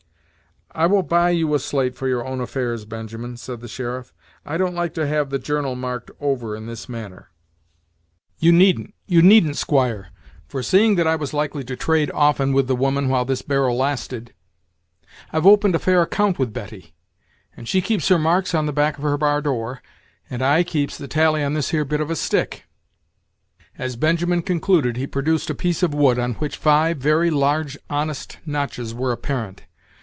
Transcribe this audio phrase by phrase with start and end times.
[0.73, 4.13] "I will buy you a slate for your own affairs, Benjamin," said the sheriff;
[4.45, 7.29] "I don't like to have the journal marked over in this manner."
[8.39, 10.11] "You needn't you needn't, squire;
[10.47, 13.75] for, seeing that I was likely to trade often with the woman while this barrel
[13.75, 14.33] lasted.
[15.33, 16.93] I've opened a fair account with Betty,
[17.57, 19.81] and she keeps her marks on the back of her bar door,
[20.29, 22.63] and I keeps the tally on this here bit of a stick."
[23.77, 28.37] As Benjamin concluded he produced a piece of wood, on which five very large, honest
[28.45, 29.63] notches were apparent.